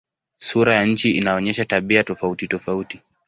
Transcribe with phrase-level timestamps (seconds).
[0.35, 3.01] Sura ya nchi inaonyesha tabia tofautitofauti.